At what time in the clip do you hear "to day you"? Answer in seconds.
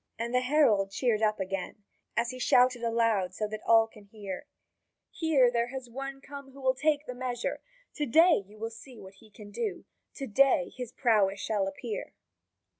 7.97-8.57